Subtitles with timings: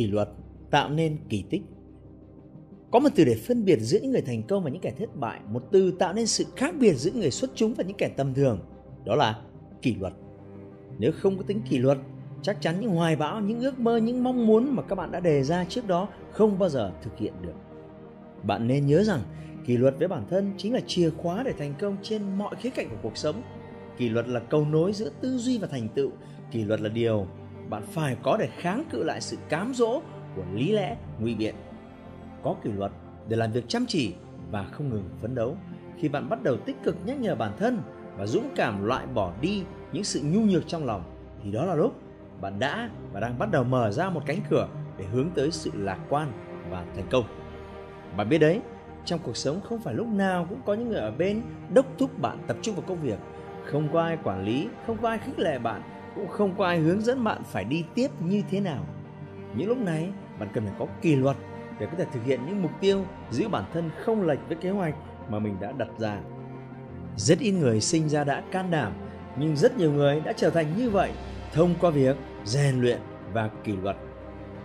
[0.00, 0.28] kỷ luật
[0.70, 1.62] tạo nên kỳ tích.
[2.90, 5.16] Có một từ để phân biệt giữa những người thành công và những kẻ thất
[5.16, 8.08] bại, một từ tạo nên sự khác biệt giữa người xuất chúng và những kẻ
[8.08, 8.60] tầm thường,
[9.04, 9.42] đó là
[9.82, 10.12] kỷ luật.
[10.98, 11.98] Nếu không có tính kỷ luật,
[12.42, 15.20] chắc chắn những hoài bão, những ước mơ, những mong muốn mà các bạn đã
[15.20, 17.54] đề ra trước đó không bao giờ thực hiện được.
[18.42, 19.20] Bạn nên nhớ rằng,
[19.66, 22.70] kỷ luật với bản thân chính là chìa khóa để thành công trên mọi khía
[22.70, 23.42] cạnh của cuộc sống.
[23.98, 26.10] Kỷ luật là cầu nối giữa tư duy và thành tựu.
[26.50, 27.26] Kỷ luật là điều
[27.70, 30.00] bạn phải có để kháng cự lại sự cám dỗ
[30.36, 31.54] của lý lẽ, ngụy biện.
[32.42, 32.92] Có kỷ luật
[33.28, 34.14] để làm việc chăm chỉ
[34.50, 35.56] và không ngừng phấn đấu.
[35.98, 37.82] Khi bạn bắt đầu tích cực nhắc nhở bản thân
[38.16, 41.02] và dũng cảm loại bỏ đi những sự nhu nhược trong lòng,
[41.44, 42.00] thì đó là lúc
[42.40, 45.70] bạn đã và đang bắt đầu mở ra một cánh cửa để hướng tới sự
[45.74, 46.32] lạc quan
[46.70, 47.24] và thành công.
[48.16, 48.60] Bạn biết đấy,
[49.04, 51.42] trong cuộc sống không phải lúc nào cũng có những người ở bên
[51.74, 53.18] đốc thúc bạn tập trung vào công việc.
[53.64, 55.82] Không có ai quản lý, không có ai khích lệ bạn
[56.14, 58.86] cũng không có ai hướng dẫn bạn phải đi tiếp như thế nào.
[59.56, 60.08] Những lúc này,
[60.38, 61.36] bạn cần phải có kỷ luật
[61.78, 64.70] để có thể thực hiện những mục tiêu giữ bản thân không lệch với kế
[64.70, 64.94] hoạch
[65.28, 66.20] mà mình đã đặt ra.
[67.16, 68.92] Rất ít người sinh ra đã can đảm,
[69.36, 71.10] nhưng rất nhiều người đã trở thành như vậy
[71.52, 73.00] thông qua việc rèn luyện
[73.32, 73.96] và kỷ luật.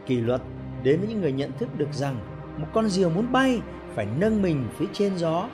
[0.06, 0.42] Kỷ luật
[0.84, 2.16] đến với những người nhận thức được rằng
[2.58, 3.62] một con diều muốn bay
[3.96, 5.50] phải nâng mình phía trên gió,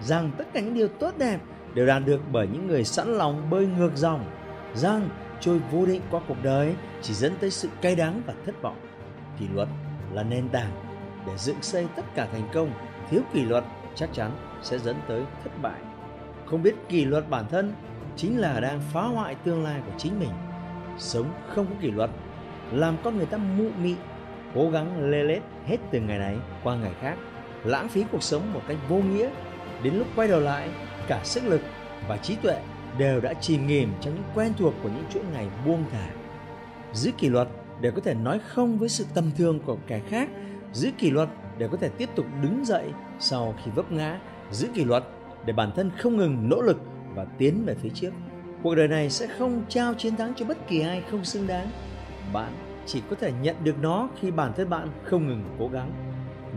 [0.00, 1.38] rằng tất cả những điều tốt đẹp
[1.74, 4.24] đều đạt được bởi những người sẵn lòng bơi ngược dòng
[4.74, 5.08] rằng
[5.40, 8.76] trôi vô định qua cuộc đời, chỉ dẫn tới sự cay đắng và thất vọng.
[9.38, 9.68] Kỷ luật
[10.12, 10.70] là nền tảng
[11.26, 12.70] để dựng xây tất cả thành công.
[13.10, 13.64] Thiếu kỷ luật
[13.94, 14.30] chắc chắn
[14.62, 15.80] sẽ dẫn tới thất bại.
[16.46, 17.74] Không biết kỷ luật bản thân
[18.16, 20.32] chính là đang phá hoại tương lai của chính mình.
[20.98, 22.10] Sống không có kỷ luật
[22.72, 23.94] làm con người ta mụ mị,
[24.54, 27.16] cố gắng lê lết hết từ ngày này qua ngày khác,
[27.64, 29.30] lãng phí cuộc sống một cách vô nghĩa.
[29.82, 30.68] Đến lúc quay đầu lại,
[31.08, 31.60] cả sức lực
[32.08, 32.60] và trí tuệ
[32.98, 36.10] đều đã chìm nghỉm trong những quen thuộc của những chuỗi ngày buông thả.
[36.92, 37.48] Giữ kỷ luật
[37.80, 40.28] để có thể nói không với sự tầm thường của kẻ khác,
[40.72, 42.84] giữ kỷ luật để có thể tiếp tục đứng dậy
[43.18, 44.20] sau khi vấp ngã,
[44.50, 45.04] giữ kỷ luật
[45.44, 46.80] để bản thân không ngừng nỗ lực
[47.14, 48.10] và tiến về phía trước.
[48.62, 51.66] Cuộc đời này sẽ không trao chiến thắng cho bất kỳ ai không xứng đáng.
[52.32, 52.52] Bạn
[52.86, 55.90] chỉ có thể nhận được nó khi bản thân bạn không ngừng cố gắng.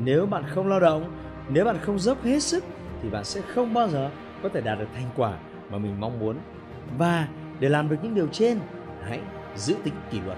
[0.03, 1.11] Nếu bạn không lao động,
[1.49, 2.63] nếu bạn không dốc hết sức,
[3.01, 4.09] thì bạn sẽ không bao giờ
[4.43, 5.37] có thể đạt được thành quả
[5.69, 6.37] mà mình mong muốn.
[6.97, 7.27] Và
[7.59, 8.59] để làm được những điều trên,
[9.03, 9.19] hãy
[9.55, 10.37] giữ tính kỷ luật.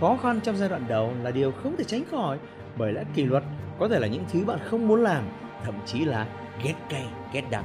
[0.00, 2.38] Khó khăn trong giai đoạn đầu là điều không thể tránh khỏi,
[2.76, 3.44] bởi lẽ kỷ luật
[3.78, 5.24] có thể là những thứ bạn không muốn làm,
[5.64, 6.26] thậm chí là
[6.64, 7.64] ghét cay, ghét đắng.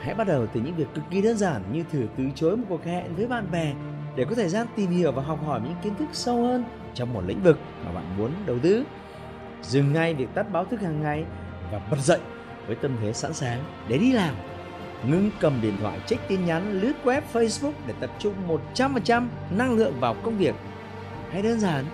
[0.00, 2.64] Hãy bắt đầu từ những việc cực kỳ đơn giản như thử từ chối một
[2.68, 3.72] cuộc hẹn với bạn bè
[4.16, 6.64] để có thời gian tìm hiểu và học hỏi những kiến thức sâu hơn
[6.94, 8.84] trong một lĩnh vực mà bạn muốn đầu tư.
[9.62, 11.24] Dừng ngay việc tắt báo thức hàng ngày
[11.72, 12.20] và bật dậy
[12.66, 14.34] với tâm thế sẵn sàng để đi làm
[15.06, 18.34] ngưng cầm điện thoại, check tin nhắn, lướt web, facebook để tập trung
[18.74, 20.54] 100% năng lượng vào công việc.
[21.32, 21.84] Hay đơn giản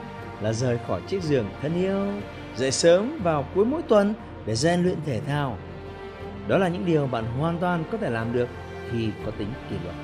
[0.41, 2.13] là rời khỏi chiếc giường thân yêu,
[2.57, 4.15] dậy sớm vào cuối mỗi tuần
[4.47, 5.59] để rèn luyện thể thao.
[6.49, 8.49] Đó là những điều bạn hoàn toàn có thể làm được
[8.91, 9.97] khi có tính kỷ luật.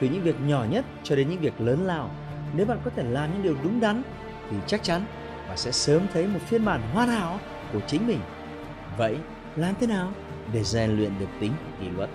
[0.00, 2.10] Từ những việc nhỏ nhất cho đến những việc lớn lao,
[2.56, 4.02] nếu bạn có thể làm những điều đúng đắn
[4.50, 5.04] thì chắc chắn
[5.48, 7.38] bạn sẽ sớm thấy một phiên bản hoàn hảo
[7.72, 8.20] của chính mình.
[8.98, 9.16] Vậy
[9.56, 10.12] làm thế nào
[10.52, 12.10] để rèn luyện được tính kỷ luật?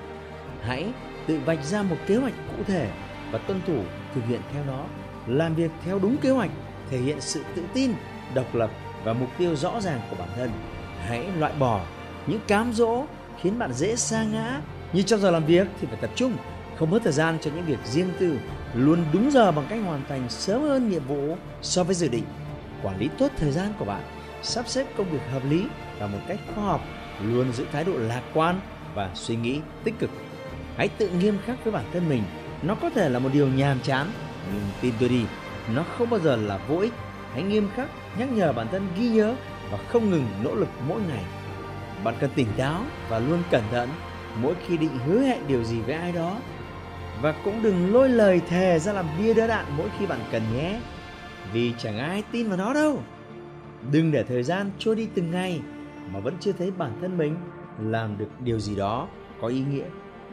[0.68, 0.86] Hãy
[1.28, 2.90] tự vạch ra một kế hoạch cụ thể
[3.32, 3.80] và tuân thủ
[4.16, 4.84] thực hiện theo nó.
[5.28, 6.52] Làm việc theo đúng kế hoạch,
[6.90, 7.94] thể hiện sự tự tin,
[8.34, 8.72] độc lập
[9.04, 10.50] và mục tiêu rõ ràng của bản thân.
[11.08, 11.82] Hãy loại bỏ
[12.28, 13.06] những cám dỗ
[13.42, 14.62] khiến bạn dễ sa ngã.
[14.94, 16.34] Như trong giờ làm việc thì phải tập trung,
[16.80, 18.38] không mất thời gian cho những việc riêng tư.
[18.74, 22.24] Luôn đúng giờ bằng cách hoàn thành sớm hơn nhiệm vụ so với dự định.
[22.84, 24.02] Quản lý tốt thời gian của bạn,
[24.44, 25.66] sắp xếp công việc hợp lý
[26.00, 26.82] và một cách khoa học.
[27.24, 28.60] Luôn giữ thái độ lạc quan
[28.96, 30.10] và suy nghĩ tích cực
[30.78, 32.24] hãy tự nghiêm khắc với bản thân mình.
[32.64, 34.08] Nó có thể là một điều nhàm chán,
[34.54, 35.22] nhưng tin tôi đi,
[35.76, 36.94] nó không bao giờ là vô ích.
[37.34, 39.36] Hãy nghiêm khắc, nhắc nhở bản thân ghi nhớ
[39.72, 41.24] và không ngừng nỗ lực mỗi ngày.
[42.04, 43.90] Bạn cần tỉnh táo và luôn cẩn thận
[44.42, 46.38] mỗi khi định hứa hẹn điều gì với ai đó.
[47.22, 50.42] Và cũng đừng lôi lời thề ra làm bia đỡ đạn mỗi khi bạn cần
[50.56, 50.80] nhé,
[51.54, 53.00] vì chẳng ai tin vào nó đâu.
[53.92, 55.62] Đừng để thời gian trôi đi từng ngày
[56.12, 57.36] mà vẫn chưa thấy bản thân mình
[57.80, 59.08] làm được điều gì đó
[59.42, 59.86] có ý nghĩa